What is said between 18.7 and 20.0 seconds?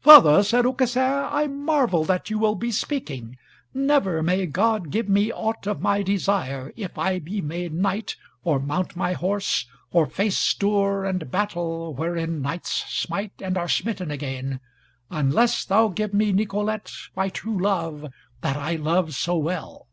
love so well."